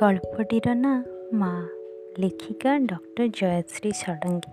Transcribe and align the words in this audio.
ଗଳ୍ପଟିର 0.00 0.66
ନାଁ 0.74 0.94
ମା' 1.32 1.66
ଲେଖିକା 2.18 2.72
ଡକ୍ଟର 2.78 3.26
ଜୟଶ୍ରୀ 3.38 3.90
ଷଡ଼ଙ୍ଗୀ। 3.92 4.52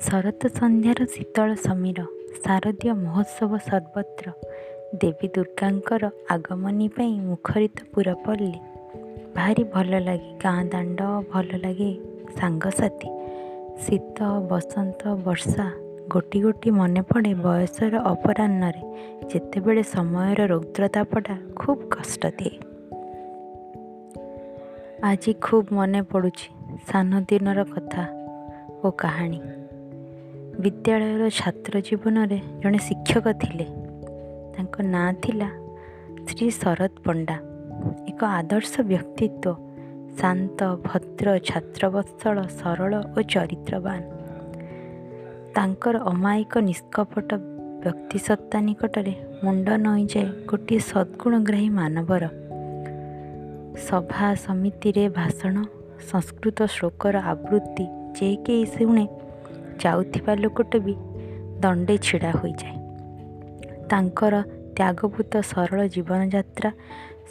ଶରତ 0.00 0.42
ସନ୍ଧ୍ୟାର 0.58 0.98
ଶୀତଳ 1.14 1.48
ସମୀର 1.66 1.98
ଶାରଦୀୟ 2.44 2.92
ମହୋତ୍ସବ 3.04 3.50
ସର୍ବତ୍ର 3.68 4.26
ଦେବୀ 5.00 5.28
ଦୁର୍ଗାଙ୍କର 5.34 6.02
ଆଗମନୀ 6.30 6.88
ପାଇଁ 6.88 7.14
ମୁଖରିତ 7.20 7.76
ପୁରପଲ୍ଲୀ। 7.94 8.60
ଭାରି 9.36 9.64
ଭଲ 9.64 9.90
ଲାଗେ 10.00 10.30
ଗାଁ 10.44 10.60
ଦାଣ୍ଡ 10.72 11.00
ଭଲ 11.32 11.50
ଲାଗେ 11.64 11.90
ସାଙ୍ଗସାଥି। 12.38 13.08
ଶୀତ 13.84 14.18
ବସନ୍ତ 14.50 15.02
ବର୍ଷା 15.26 15.66
ଗୋଟି 16.08 16.38
ଗୋଟି 16.40 16.70
ମନେ 16.70 17.02
ପଡ଼େ 17.02 17.32
ବୟସର 17.44 17.94
ଅପରାହ୍ନରେ। 18.12 18.82
ଯେତେବେଳେ 19.30 19.82
ସମୟର 19.94 20.40
ରୌଦ୍ରତାପଟା 20.46 21.34
ଖୁବ୍ 21.56 21.82
କଷ୍ଟ 21.90 22.22
ଦିଏ। 22.38 22.67
ଆଜି 25.04 25.34
ଖୁବ୍ 25.40 25.72
ମନେ 25.72 26.02
ପଡ଼ୁଛି 26.02 26.48
ସାନ 26.92 27.20
ଦିନର 27.20 27.64
କଥା 27.64 28.04
ଓ 28.84 28.90
କାହାଣୀ। 28.90 29.40
ବିଦ୍ୟାଳୟର 30.60 31.28
ଛାତ୍ର 31.28 31.80
ଜୀବନରେ 31.80 32.40
ଜଣେ 32.62 32.78
ଶିକ୍ଷକ 32.78 33.32
ଥିଲେ। 33.32 33.66
ତାଙ୍କ 34.54 34.80
ନାଁ 34.82 35.12
ଥିଲା 35.12 35.48
ଶ୍ରୀ 36.26 36.50
ଶରତ 36.50 36.92
ପଣ୍ଡା। 37.04 37.36
ଏକ 38.08 38.24
ଆଦର୍ଶ 38.24 38.80
ବ୍ୟକ୍ତିତ୍ୱ 38.80 39.54
ଶାନ୍ତ 40.18 40.76
ଭଦ୍ର 40.84 41.38
ଛାତ୍ରବତ୍ସଳ 41.38 42.42
ସରଳ 42.42 42.92
ଓ 43.16 43.22
ଚରିତ୍ରବାନ। 43.22 44.00
ତାଙ୍କର 45.54 45.96
ଅମାୟିକ 45.98 46.58
ନିଷ୍କପଟ 46.58 47.34
ବ୍ୟକ୍ତିସତ୍ତା 47.82 48.60
ନିକଟରେ 48.60 49.14
ମୁଣ୍ଡ 49.44 49.68
ନଇଁଯାଏ 49.68 50.26
ଗୋଟିଏ 50.46 50.78
ସଦ୍ଗୁଣଗ୍ରାହୀ 50.78 51.68
ମାନବର 51.68 52.47
ସଭା 53.86 54.34
ସମିତିରେ 54.34 55.04
ଭାଷଣ 55.08 55.56
ସଂସ୍କୃତ 56.10 56.58
ଶ୍ଳୋକର 56.66 57.16
ଆବୃତ୍ତି 57.32 57.84
ଯେ 58.16 58.28
କେହି 58.44 58.64
ଶୁଣେ 58.74 59.04
ଯାଉଥିବା 59.82 60.32
ଲୋକଟେ 60.34 60.78
ବି 60.78 60.94
ଦଣ୍ଡେ 61.62 61.96
ଛିଡ଼ା 61.98 62.32
ହୋଇଯାଏ। 62.40 62.76
ତାଙ୍କର 63.90 64.34
ତ୍ୟାଗଭୂତ 64.76 65.32
ସରଳ 65.50 65.80
ଜୀବନଯାତ୍ରା 65.94 66.70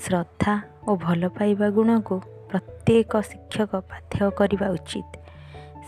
ଶ୍ରଦ୍ଧା 0.03 0.53
ଓ 0.87 0.91
ଭଲ 0.95 1.21
ପାଇବା 1.27 1.67
ଗୁଣକୁ 1.69 2.15
ପ୍ରତ୍ୟେକ 2.49 3.11
ଶିକ୍ଷକ 3.29 3.71
ପାଥେୟ 3.89 4.29
କରିବା 4.39 4.67
ଉଚିତ। 4.69 5.11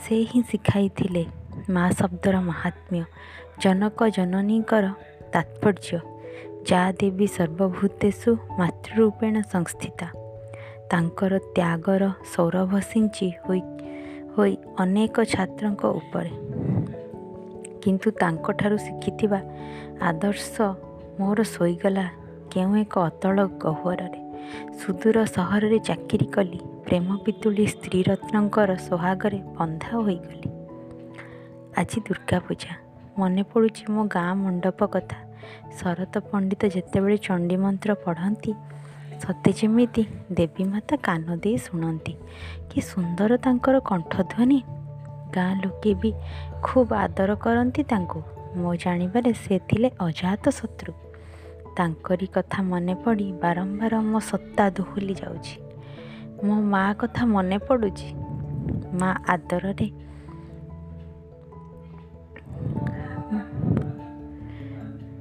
ସେ 0.02 0.16
ହିଁ 0.30 0.40
ଶିଖାଇଥିଲେ 0.52 1.24
ମା 1.70 1.86
ଶବ୍ଦର 2.00 2.36
ମାହାତ୍ମ୍ୟ 2.50 3.04
ଜନକ 3.62 4.00
ଜନନୀଙ୍କର 4.16 4.86
ତାତ୍ପର୍ଯ୍ୟ 5.34 6.00
ଯା 6.70 6.82
ଦେବୀ 7.00 7.28
ସର୍ବଭୂତେଷୁ 7.38 8.32
ମାତୃରୂପେଣ 8.60 9.36
ସଂସ୍ଥିତା। 9.54 10.08
ତାଙ୍କର 10.92 11.38
ତ୍ୟାଗର 11.38 12.04
ସୌରଭ 12.36 12.80
ସିଞ୍ଚି 12.80 13.28
ହୋଇ 13.48 13.62
ହୋଇ 14.38 14.58
ଅନେକ 14.78 15.16
ଛାତ୍ରଙ୍କ 15.24 15.84
ଉପରେ। 15.86 16.32
କିନ୍ତୁ 17.82 18.12
ତାଙ୍କଠାରୁ 18.12 18.78
ଶିଖିଥିବା 18.78 19.40
ଆଦର୍ଶ 20.02 20.62
ମୋର 21.20 21.44
ଶୋଇଗଲା 21.44 22.06
କେଉଁ 22.52 22.76
ଏକ 22.76 22.94
ଅତଳ 23.00 23.38
ଗହ୍ୱରରେ। 23.64 24.20
ସୁଦୂର 24.80 25.18
ସହରରେ 25.26 25.80
ଚାକିରି 25.80 26.26
କଲି 26.26 26.60
ପ୍ରେମ 26.86 27.08
ପିତୁଳି 27.26 27.66
ସ୍ତ୍ରୀରତ୍ନଙ୍କର 27.68 28.70
ସୋହାଗରେ 28.76 29.40
ବନ୍ଧା 29.58 29.92
ହୋଇଗଲି। 29.98 30.50
ଆଜି 31.78 31.98
ଦୁର୍ଗା 32.02 32.40
ପୂଜା। 32.40 32.72
ମନେ 33.18 33.44
ପଡ଼ୁଛି 33.44 33.84
ମୋ 33.90 34.02
ଗାଁ 34.08 34.36
ମଣ୍ଡପ 34.36 34.80
କଥା। 34.86 35.18
ଶରତ 35.80 36.14
ପଣ୍ଡିତ 36.20 36.66
ଯେତେବେଳେ 36.66 37.18
ଚଣ୍ଡୀ 37.18 37.56
ମନ୍ତ୍ର 37.56 37.92
ପଢ଼ନ୍ତି 38.06 38.52
ସତେ 39.22 39.52
ଯେମିତି 39.52 40.08
ଦେବୀ 40.32 40.64
ମାତା 40.64 40.96
କାନ 40.98 41.36
ଦେଇ 41.36 41.58
ଶୁଣନ୍ତି। 41.58 42.14
କି 42.70 42.82
ସୁନ୍ଦର 42.82 43.38
ତାଙ୍କର 43.38 43.80
କଣ୍ଠଧ୍ୱନି। 43.80 44.64
ଗାଁ 45.34 45.56
ଲୋକେ 45.56 45.94
ବି 45.94 46.14
ଖୁବ୍ 46.64 46.94
ଆଦର 46.94 47.36
କରନ୍ତି 47.36 47.84
ତାଙ୍କୁ। 47.84 48.22
ମୋ 48.56 48.76
ଜାଣିବାରେ 48.76 49.34
ସେ 49.34 49.60
ଥିଲେ 49.68 49.92
ଅଜାତ 50.02 50.50
ଶତ୍ରୁ। 50.50 50.94
ତାଙ୍କରି 51.78 52.28
କଥା 52.28 52.64
ମନେ 52.64 52.94
ପଡ଼ି 52.96 53.32
ବାରମ୍ବାର 53.32 54.00
ମୋ 54.02 54.20
ସତ୍ତା 54.20 54.70
ଦୋହଲି 54.70 55.14
ଯାଉଛି। 55.14 55.56
ମୋ 56.44 56.56
ମା 56.62 56.94
କଥା 56.94 57.26
ମନେ 57.26 57.58
ପଡ଼ୁଛି। 57.58 58.10
ମା 58.94 59.10
ଆଦରରେ 59.28 59.88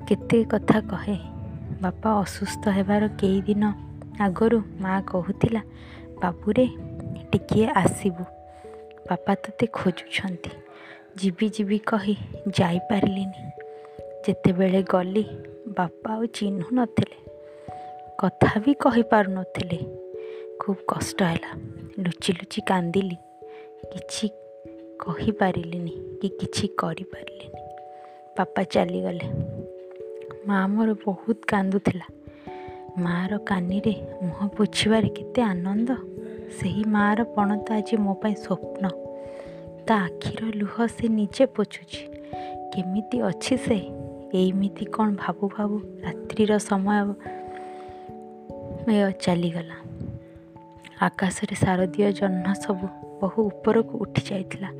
କେତେ 0.09 0.45
କଥା 0.45 0.81
କହେ। 0.81 1.19
ବାପା 1.81 2.11
ଅସୁସ୍ଥ 2.21 2.69
ହେବାର 2.69 3.09
କେଇଦିନ 3.09 3.73
ଆଗରୁ 4.21 4.63
ମା 4.81 5.01
କହୁଥିଲା 5.01 5.63
ବାବୁରେ 6.23 6.69
ଟିକିଏ 7.33 7.67
ଆସିବୁ। 7.67 8.25
ବାପା 9.11 9.35
ତୋତେ 9.35 9.67
ଖୋଜୁଛନ୍ତି। 9.73 10.51
ଯିବି 11.19 11.49
ଯିବି 11.49 11.79
କହି 11.79 12.17
ଯାଇପାରିଲିନି। 12.49 13.41
ଯେତେବେଳେ 14.29 14.83
ଗଲି 14.83 15.25
ବାପା 15.69 16.13
ଆଉ 16.15 16.27
ଚିହ୍ନୁ 16.27 16.67
ନଥିଲେ। 16.73 17.19
କଥା 18.19 18.61
ବି 18.61 18.75
କହିପାରୁନଥିଲେ 18.75 19.79
ଖୁବ୍ 20.61 20.83
କଷ୍ଟ 20.89 21.23
ହେଲା। 21.23 21.51
ଲୁଚି 21.99 22.33
ଲୁଚି 22.33 22.61
କାନ୍ଦିଲି। 22.61 23.17
କିଛି 23.93 24.29
କହିପାରିଲିନି 25.01 26.19
କି 26.23 26.29
କିଛି 26.29 26.69
କରିପାରିଲିନି। 26.69 27.63
ବାପା 28.39 28.63
ଚାଲିଗଲେ। 28.63 29.27
ମା 30.47 30.67
ମୋର 30.67 30.93
ବହୁତ 30.93 31.39
କାନ୍ଦୁଥିଲା। 31.49 32.07
ମାଆର 33.05 33.33
କାନିରେ 33.49 33.95
ମୁହଁ 34.23 34.47
ପୋଛିବାରେ 34.57 35.09
କେତେ 35.09 35.41
ଆନନ୍ଦ। 35.43 35.91
ସେହି 36.59 36.85
ମାଆର 36.85 37.21
ପଣତ 37.35 37.67
ଆଜି 37.79 37.95
ମୋ 38.05 38.13
ପାଇଁ 38.23 38.35
ସ୍ୱପ୍ନ। 38.45 38.85
ତା 39.87 39.95
ଆଖିର 40.07 40.41
ଲୁହ 40.61 40.75
ସେ 40.87 41.07
ନିଜେ 41.09 41.45
ପୋଛୁଛି। 41.57 42.03
କେମିତି 42.73 43.17
ଅଛି 43.31 43.55
ସେ? 43.67 43.79
ଏଇମିତି 44.35 44.85
କ'ଣ 44.95 45.09
ଭାବୁ 45.23 45.45
ଭାବୁ 45.57 45.77
ରାତ୍ରିର 46.05 46.53
ସମୟ 46.69 47.07
ଚାଲିଗଲା। 49.25 49.77
ଆକାଶରେ 51.01 51.55
ଶାରଦୀୟ 51.63 52.11
ଜହ୍ନ 52.13 52.47
ସବୁ 52.65 52.87
ବହୁ 53.21 53.39
ଉପରକୁ 53.51 53.95
ଉଠି 53.99 54.23
ଯାଇଥିଲା। 54.29 54.71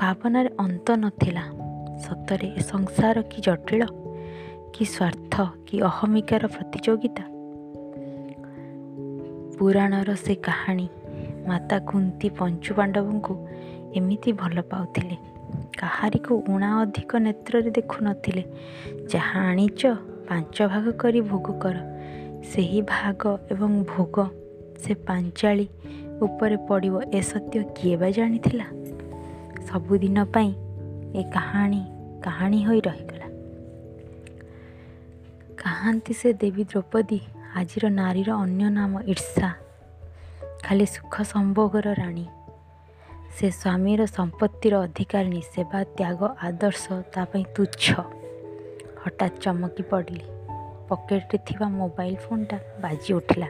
ଭାବନାରେ 0.00 0.50
ଅନ୍ତ 0.58 0.86
ନଥିଲା। 1.02 1.44
ସତରେ 2.04 2.48
ଏ 2.58 2.60
ସଂସାର 2.72 3.16
କି 3.30 3.38
ଜଟିଳ 3.46 3.82
କି 4.74 4.84
ସ୍ୱାର୍ଥ 4.84 5.34
କି 5.66 5.76
ଅହମିକାର 5.90 6.42
ପ୍ରତିଯୋଗିତା 6.46 7.24
ପୁରାଣର 9.64 10.14
ସେ 10.14 10.34
କାହାଣୀ। 10.34 10.88
ମାତା 11.48 11.78
କୁନ୍ତି 11.78 12.28
ପଞ୍ଚୁ 12.28 12.74
ପାଣ୍ଡବଙ୍କୁ 12.74 13.48
ଏମିତି 13.94 14.32
ଭଲ 14.32 14.60
ପାଉଥିଲେ। 14.60 15.16
କାହାରିକୁ 15.80 16.44
ଉଣା 16.48 16.80
ଅଧିକ 16.80 17.16
ନେତ୍ରରେ 17.16 17.70
ଦେଖୁନଥିଲେ 17.70 18.44
ଯାହା 19.14 19.40
ଆଣିଛ 19.40 19.86
ପାଞ୍ଚ 20.30 20.56
ଭାଗ 20.62 20.92
କରି 20.92 21.20
ଭୋଗ 21.20 21.46
କର। 21.58 21.76
ସେହି 22.42 22.82
ଭାଗ 22.82 23.38
ଏବଂ 23.50 23.84
ଭୋଗ 23.84 24.28
ସେ 24.78 24.94
ପାଞ୍ଚାଳି 24.94 25.68
ଉପରେ 26.22 26.56
ପଡ଼ିବ 26.56 27.02
ଏ 27.12 27.20
ସତ୍ୟ 27.20 27.62
କିଏ 27.76 27.96
ବା 27.96 28.10
ଜାଣିଥିଲା? 28.10 28.66
ସବୁଦିନ 29.66 30.24
ପାଇଁ 30.24 30.52
ଏ 31.14 31.22
କାହାଣୀ 31.22 31.82
କାହାଣୀ 32.22 32.64
ହୋଇ 32.64 32.80
ରହିଗଲା। 32.80 33.26
କାହାନ୍ତି 35.56 36.14
ସେ 36.14 36.32
ଦେବୀ 36.32 36.64
ଦ୍ରୌପଦୀ 36.64 37.20
ଆଜିର 37.54 37.88
ନାରୀର 37.88 38.32
ଅନ୍ୟ 38.32 38.70
ନାମ 38.70 39.00
ଈର୍ଷା। 39.00 39.54
ଖାଲି 40.62 40.86
ସୁଖ 40.86 41.22
ସମ୍ଭୋଗର 41.22 41.92
ରାଣୀ। 41.92 42.26
ସେ 43.36 43.50
ସ୍ୱାମୀର 43.50 44.04
ସମ୍ପତ୍ତିର 44.06 44.80
ଅଧିକାରିଣୀ 44.80 45.40
ସେବା 45.40 45.84
ତ୍ୟାଗ 45.84 46.24
ଆଦର୍ଶ 46.42 46.92
ତା 46.92 47.24
ପାଇଁ 47.24 47.44
ତୁଚ୍ଛ। 47.56 47.94
ହଠାତ୍ 49.04 49.40
ଚମକି 49.40 49.82
ପଡ଼ିଲି। 49.82 50.24
ପକେଟରେ 50.88 51.38
ଥିବା 51.46 51.68
ମୋବାଇଲ 51.68 52.14
ଫୋନ୍ଟା 52.16 52.58
ବାଜି 52.80 53.14
ଉଠିଲା। 53.14 53.46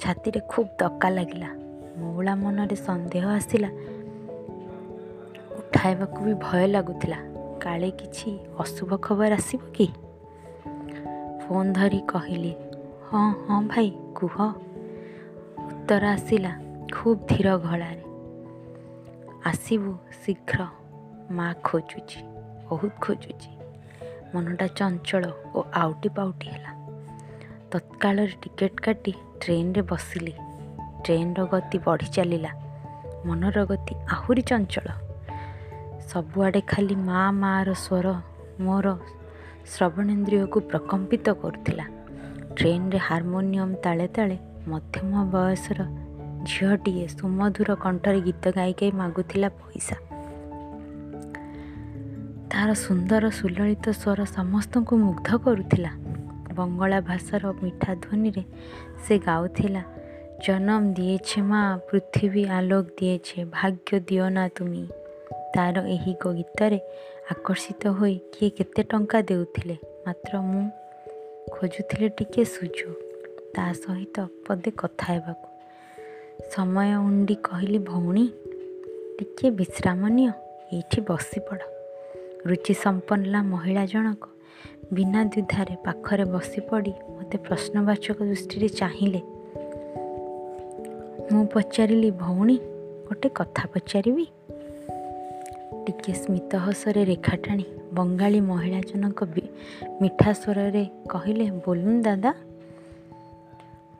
ଛାତିରେ 0.00 0.40
ଖୁବ୍ 0.48 0.68
ଦକା 0.82 1.10
ଲାଗିଲା। 1.10 1.48
ମଉଳା 1.98 2.34
ମନରେ 2.34 2.76
ସନ୍ଦେହ 2.76 3.28
ଆସିଲା। 3.28 3.68
ଉଠାଇବାକୁ 5.58 6.20
ବି 6.24 6.34
ଭୟ 6.34 6.66
ଲାଗୁଥିଲା। 6.66 7.16
କାଳେ 7.60 7.90
କିଛି 7.90 8.38
ଅଶୁଭ 8.58 8.96
ଖବର 8.96 9.34
ଆସିବ 9.34 9.60
କି? 9.74 9.86
ଫୋନ୍ 11.42 11.72
ଧରି 11.72 12.00
କହିଲି 12.08 12.54
ହଁ 13.12 13.30
ହଁ 13.48 13.62
ଭାଇ 13.62 13.90
କୁହ। 14.16 14.36
ଉତ୍ତର 15.66 16.06
ଆସିଲା 16.06 16.50
ଖୁବ୍ 16.92 17.18
ଧୀର 17.28 17.56
ଗଳାରେ। 17.56 18.04
ଆସିବୁ 19.44 19.94
ଶୀଘ୍ର 20.24 20.66
ମା 21.30 21.54
ଖୋଜୁଛି 21.64 22.20
ବହୁତ 22.70 22.92
ଖୋଜୁଛି। 23.00 23.50
ମନଟା 24.34 24.66
ଚଞ୍ଚଳ 24.66 25.24
ଓ 25.54 25.64
ଆଉଟି 25.74 26.08
ପାଉଟି 26.08 26.46
ହେଲା। 26.48 26.72
ତତ୍କାଳରେ 27.70 28.34
ଟିକେଟ୍ 28.42 28.80
କାଟି 28.80 29.12
ଟ୍ରେନରେ 29.12 29.82
ବସିଲି। 29.82 30.34
ଟ୍ରେନର 31.02 31.44
ଗତି 31.44 31.78
ବଢ଼ି 31.78 32.06
ଚାଲିଲା। 32.06 32.52
ମନର 33.26 33.64
ଗତି 33.64 33.94
ଆହୁରି 33.94 34.42
ଚଞ୍ଚଳ। 34.42 34.86
ସବୁଆଡ଼େ 36.00 36.60
ଖାଲି 36.60 36.94
ମା 36.94 37.30
ମାଆର 37.30 37.72
ସ୍ୱର 37.72 38.06
ମୋର 38.60 38.86
ଶ୍ରବଣେନ୍ଦ୍ରିୟକୁ 39.66 40.60
ପ୍ରକମ୍ପିତ 40.60 41.30
କରୁଥିଲା। 41.30 41.99
ଟ୍ରେନରେ 42.60 42.98
ହାରମୋନିୟମ 42.98 43.70
ତାଳେ 43.74 44.06
ତାଳେ 44.08 44.36
ମଧ୍ୟମ 44.68 45.12
ବୟସର 45.32 45.80
ଝିଅଟିଏ 46.44 47.06
ସୁମଧୁର 47.08 47.70
କଣ୍ଠରେ 47.74 48.20
ଗୀତ 48.20 48.44
ଗାଇ 48.56 48.72
ଗାଇ 48.80 48.90
ମାଗୁଥିଲା 48.92 49.48
ପଇସା। 49.48 49.96
ତାର 52.50 52.68
ସୁନ୍ଦର 52.74 53.24
ସୁଲଳିତ 53.30 53.86
ସ୍ୱର 53.90 54.20
ସମସ୍ତଙ୍କୁ 54.36 54.94
ମୁଗ୍ଧ 54.96 55.28
କରୁଥିଲା। 55.36 55.92
ବଙ୍ଗଳା 56.54 57.00
ଭାଷାର 57.00 57.42
ମିଠା 57.62 57.90
ଧ୍ୱନିରେ 57.94 58.42
ସେ 59.04 59.14
ଗାଉଥିଲା 59.18 59.82
ଜନମ 60.44 60.82
ଦିଏଛେ 60.92 61.40
ମା 61.42 61.62
ପୃଥିବୀ 61.88 62.44
ଆଲୋକ 62.48 62.86
ଦିଏଛେ 63.00 63.38
ଭାଗ୍ୟ 63.44 63.90
ଦିଅ 64.08 64.26
ନା 64.30 64.44
ତୁମି 64.48 64.84
ତାର 65.54 65.76
ଏହି 65.86 66.12
ଗୀତରେ 66.24 66.78
ଆକର୍ଷିତ 67.30 67.82
ହୋଇ 67.88 68.16
କିଏ 68.32 68.50
କେତେ 68.50 68.82
ଟଙ୍କା 68.82 69.18
ଦେଉଥିଲେ 69.20 69.76
ମାତ୍ର 70.06 70.32
ମୁଁ 70.40 70.64
ଖୋଜୁଥିଲି 71.60 72.08
ଟିକେ 72.08 72.44
ସୁଯୋଗ 72.44 72.92
ତା 73.54 73.72
ସହିତ 73.72 74.16
ପଦେ 74.46 74.70
କଥା 74.70 75.06
ହେବାକୁ। 75.12 75.48
ସମୟ 76.50 76.94
ଉଣ୍ଡି 76.96 77.34
କହିଲି 77.34 77.78
ଭଉଣୀ 77.78 78.24
ଟିକେ 79.18 79.50
ବିଶ୍ରାମ 79.50 80.08
ନିଅ 80.08 80.32
ଏଇଠି 80.72 81.00
ବସିପଡ଼। 81.00 81.60
ରୁଚି 82.46 82.74
ସମ୍ପନ୍ନା 82.74 83.42
ମହିଳା 83.42 83.84
ଜଣକ 83.86 84.22
ବିନା 84.92 85.24
ଦ୍ୱିଧାରେ 85.24 85.76
ପାଖରେ 85.84 86.24
ବସିପଡ଼ି 86.24 86.92
ମୋତେ 87.10 87.38
ପ୍ରଶ୍ନବାଚକ 87.38 88.18
ଦୃଷ୍ଟିରେ 88.22 88.68
ଚାହିଁଲେ। 88.68 89.20
ମୁଁ 91.32 91.46
ପଚାରିଲି 91.46 92.10
ଭଉଣୀ 92.10 92.56
ଗୋଟେ 93.06 93.28
କଥା 93.28 93.64
ପଚାରିବି? 93.74 94.26
ଟିକେ 95.86 96.12
ସ୍ମିତ 96.12 96.56
ହସରେ 96.56 97.04
ରେଖା 97.04 97.36
ଟାଣି 97.36 97.64
ବଙ୍ଗାଳୀ 97.94 98.40
ମହିଳା 98.40 98.80
ଜଣକ 98.80 99.18
ମିଠା 100.00 100.30
ସ୍ୱରରେ 100.32 100.84
କହିଲେ 101.10 101.46
ବୋଲୁନ୍ 101.64 102.02
ଦାଦା 102.02 102.32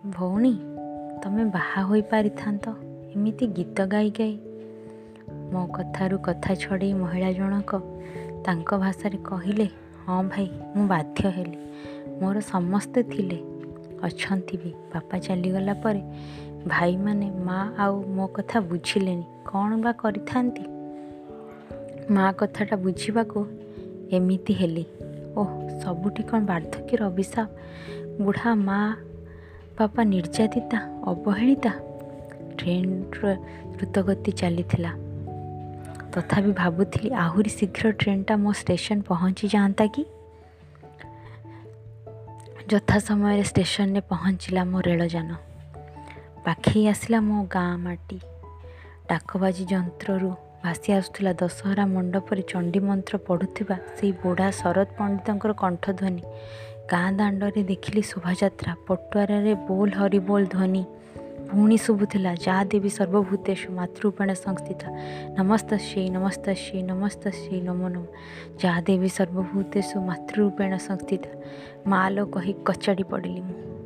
ଭଉଣୀ 0.06 0.54
ତମେ 1.22 1.44
ବାହା 1.44 1.80
ହୋଇପାରିଥାନ୍ତ 1.82 2.64
ଏମିତି 3.14 3.44
ଗୀତ 3.46 3.78
ଗାଇ 3.86 4.10
ଗାଇ। 4.18 4.34
ମୋ 5.52 5.62
କଥାରୁ 5.66 6.16
କଥା 6.18 6.52
ଛଡ଼େଇ 6.54 6.92
ମହିଳା 6.92 7.30
ଜଣକ 7.32 7.70
ତାଙ୍କ 8.46 8.68
ଭାଷାରେ 8.78 9.18
କହିଲେ 9.30 9.66
ହଁ 10.06 10.18
ଭାଇ 10.28 10.46
ମୁଁ 10.76 10.84
ବାଧ୍ୟ 10.88 11.20
ହେଲି। 11.30 11.58
ମୋର 12.20 12.36
ସମସ୍ତେ 12.40 13.00
ଥିଲେ 13.02 13.38
ଅଛନ୍ତି 14.02 14.56
ବି। 14.56 14.70
ବାପା 14.94 15.16
ଚାଲିଗଲା 15.18 15.74
ପରେ 15.74 16.02
ଭାଇମାନେ 16.66 17.26
ମା 17.46 17.58
ଆଉ 17.78 17.94
ମୋ 18.16 18.26
କଥା 18.26 18.60
ବୁଝିଲେନି। 18.60 19.26
କ'ଣ 19.48 19.70
ବା 19.82 19.92
କରିଥାନ୍ତି? 19.92 20.64
ମା 22.10 22.26
କଥାଟା 22.32 22.76
ବୁଝିବାକୁ 22.76 23.38
ଏମିତି 24.10 24.52
ହେଲି। 24.52 24.84
ଓଃ 25.36 25.82
ସବୁଠି 25.82 26.22
କ'ଣ 26.22 26.40
ବାର୍ଦ୍ଧକ୍ୟର 26.44 27.06
ଅଭିଶାପ? 27.06 27.48
ବୁଢ଼ା 28.20 28.54
ମା 28.54 28.96
ବାପା 29.78 30.04
ନିର୍ଯାତିତା 30.04 30.78
ଅବହେଳିତା? 31.06 31.70
ଟ୍ରେନ୍ର 32.58 33.34
ଦ୍ରୁତଗତି 33.76 34.32
ଚାଲିଥିଲା। 34.32 34.92
ତଥାପି 36.12 36.52
ଭାବୁଥିଲି 36.52 37.10
ଆହୁରି 37.14 37.50
ଶୀଘ୍ର 37.50 37.90
ଟ୍ରେନ୍ଟା 37.90 38.36
ମୋ 38.36 38.52
ଷ୍ଟେସନ୍ 38.52 39.02
ପହଞ୍ଚି 39.02 39.48
ଯାଆନ୍ତା 39.48 39.86
କି? 39.86 40.04
ଯଥା 42.72 42.98
ସମୟରେ 42.98 43.44
ଷ୍ଟେସନରେ 43.44 44.00
ପହଞ୍ଚିଲା 44.00 44.64
ମୋ 44.64 44.80
ରେଳଯାନ। 44.80 45.34
ପାଖେଇ 46.44 46.88
ଆସିଲା 46.88 47.20
ମୋ 47.20 47.44
ଗାଁ 47.44 47.78
ମାଟି। 47.78 48.20
ଡାକବାଜି 49.08 49.64
ଯନ୍ତ୍ରରୁ 49.64 50.30
ଭାସି 50.64 50.92
ଆସୁଥିଲା 50.92 51.32
ଦଶହରା 51.32 51.86
ମଣ୍ଡପରେ 51.86 52.42
ଚଣ୍ଡୀ 52.42 52.80
ମନ୍ତ୍ର 52.80 53.18
ପଢ଼ୁଥିବା 53.18 53.76
ସେଇ 53.96 54.12
ବୁଢ଼ା 54.12 54.50
ଶରଦ 54.50 54.88
ପଣ୍ଡିତଙ୍କର 54.98 55.52
କଣ୍ଠଧ୍ୱନି। 55.52 56.22
ଗାଁ 56.92 57.12
ଦାଣ୍ଡରେ 57.12 57.62
ଦେଖିଲି 57.62 58.02
ଶୋଭାଯାତ୍ରା 58.02 58.72
ପଟୁଆରରେ 58.86 59.54
ବୋଲ 59.68 59.90
ହରି 59.98 60.18
ବୋଲ 60.18 60.42
ଧ୍ୱନି। 60.44 60.84
ପୁଣି 61.50 61.76
ଶୁଭୁଥିଲା 61.78 62.34
ଯାହା 62.34 62.64
ଦେବୀ 62.64 62.90
ସର୍ବଭୂତେଷୁ 62.90 63.68
ମାତୃରୂପେଣ 63.72 64.28
ସଂସ୍ଥିତା। 64.34 64.88
ନମସ୍ତସ୍ୟೈ 65.38 66.04
ନମସ୍ତସ୍ୟೈ 66.10 66.82
ନମସ୍ତସ୍ୟೈ 66.82 67.60
ନମୋ 67.60 67.88
ନମ। 67.88 68.04
ଯାହା 68.62 68.80
ଦେବୀ 68.80 69.08
ସର୍ବଭୂତେଷୁ 69.08 69.96
ମାତୃରୂପେଣ 70.00 70.72
ସଂସ୍ଥିତା। 70.88 71.30
ମା 71.86 72.08
ଲୋ 72.10 72.26
କହି 72.26 72.52
କଚାଡ଼ି 72.64 73.04
ପଡ଼ିଲି 73.10 73.40
ମୁଁ। 73.40 73.79